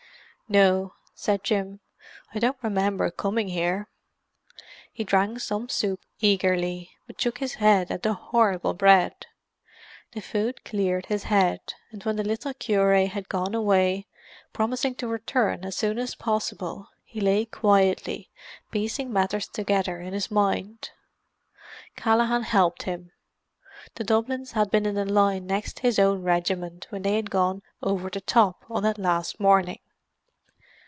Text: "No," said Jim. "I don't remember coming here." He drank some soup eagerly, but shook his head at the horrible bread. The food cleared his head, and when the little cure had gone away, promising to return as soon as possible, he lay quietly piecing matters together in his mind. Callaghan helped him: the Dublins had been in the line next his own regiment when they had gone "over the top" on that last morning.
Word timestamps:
"No," 0.51 0.95
said 1.15 1.45
Jim. 1.45 1.79
"I 2.33 2.39
don't 2.39 2.57
remember 2.61 3.09
coming 3.09 3.47
here." 3.47 3.87
He 4.91 5.05
drank 5.05 5.39
some 5.39 5.69
soup 5.69 6.01
eagerly, 6.19 6.91
but 7.07 7.21
shook 7.21 7.37
his 7.37 7.53
head 7.53 7.89
at 7.89 8.03
the 8.03 8.11
horrible 8.11 8.73
bread. 8.73 9.15
The 10.11 10.19
food 10.19 10.65
cleared 10.65 11.05
his 11.05 11.23
head, 11.23 11.61
and 11.91 12.03
when 12.03 12.17
the 12.17 12.23
little 12.25 12.53
cure 12.53 12.93
had 13.05 13.29
gone 13.29 13.55
away, 13.55 14.07
promising 14.51 14.93
to 14.95 15.07
return 15.07 15.63
as 15.63 15.77
soon 15.77 15.97
as 15.97 16.15
possible, 16.15 16.89
he 17.05 17.21
lay 17.21 17.45
quietly 17.45 18.29
piecing 18.71 19.13
matters 19.13 19.47
together 19.47 20.01
in 20.01 20.11
his 20.11 20.29
mind. 20.29 20.89
Callaghan 21.95 22.43
helped 22.43 22.83
him: 22.83 23.13
the 23.95 24.03
Dublins 24.03 24.51
had 24.51 24.69
been 24.69 24.85
in 24.85 24.95
the 24.95 25.05
line 25.05 25.47
next 25.47 25.79
his 25.79 25.97
own 25.97 26.23
regiment 26.23 26.87
when 26.89 27.03
they 27.03 27.15
had 27.15 27.31
gone 27.31 27.61
"over 27.81 28.09
the 28.09 28.19
top" 28.19 28.65
on 28.69 28.83
that 28.83 28.97
last 28.97 29.39
morning. 29.39 29.79